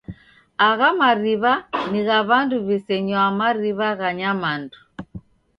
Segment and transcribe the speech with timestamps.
[0.67, 1.53] Agha mariwa
[1.89, 4.77] ni gha w'andu w'isenywaa mariw'a gha nyamandu.